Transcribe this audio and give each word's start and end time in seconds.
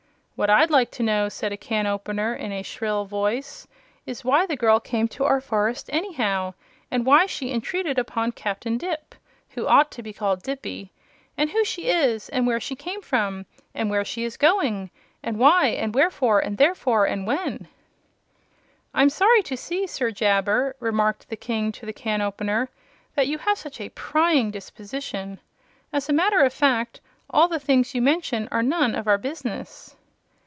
"What 0.35 0.49
I'd 0.49 0.71
like 0.71 0.89
to 0.93 1.03
know," 1.03 1.29
said 1.29 1.53
a 1.53 1.57
can 1.57 1.85
opener, 1.85 2.33
in 2.33 2.51
a 2.51 2.63
shrill 2.63 3.05
voice, 3.05 3.67
"is 4.07 4.25
why 4.25 4.47
the 4.47 4.53
little 4.53 4.59
girl 4.69 4.79
came 4.79 5.07
to 5.09 5.23
our 5.23 5.39
forest 5.39 5.87
anyhow 5.93 6.55
and 6.89 7.05
why 7.05 7.27
she 7.27 7.51
intruded 7.51 7.99
upon 7.99 8.31
Captain 8.31 8.75
Dipp 8.75 9.13
who 9.49 9.67
ought 9.67 9.91
to 9.91 10.01
be 10.01 10.11
called 10.13 10.41
Dippy 10.41 10.91
and 11.37 11.51
who 11.51 11.63
she 11.63 11.89
is, 11.89 12.27
and 12.29 12.47
where 12.47 12.59
she 12.59 12.75
came 12.75 13.03
from, 13.03 13.45
and 13.75 13.91
where 13.91 14.03
she 14.03 14.23
is 14.23 14.35
going, 14.35 14.89
and 15.21 15.37
why 15.37 15.67
and 15.67 15.93
wherefore 15.93 16.39
and 16.39 16.57
therefore 16.57 17.05
and 17.05 17.27
when." 17.27 17.67
"I'm 18.95 19.11
sorry 19.11 19.43
to 19.43 19.55
see, 19.55 19.85
Sir 19.85 20.09
Jabber," 20.09 20.75
remarked 20.79 21.29
the 21.29 21.37
King 21.37 21.71
to 21.73 21.85
the 21.85 21.93
can 21.93 22.19
opener, 22.19 22.71
"that 23.13 23.27
you 23.27 23.37
have 23.37 23.59
such 23.59 23.79
a 23.79 23.89
prying 23.89 24.49
disposition. 24.49 25.39
As 25.93 26.09
a 26.09 26.13
matter 26.13 26.39
of 26.41 26.51
fact, 26.51 26.99
all 27.29 27.47
the 27.47 27.59
things 27.59 27.93
you 27.93 28.01
mention 28.01 28.47
are 28.51 28.63
none 28.63 28.95
of 28.95 29.07
our 29.07 29.19
business." 29.19 29.95